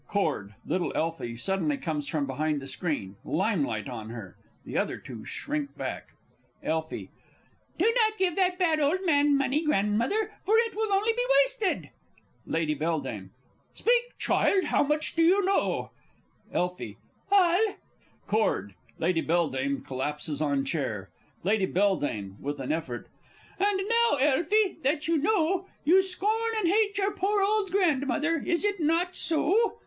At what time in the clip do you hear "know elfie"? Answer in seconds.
15.45-16.97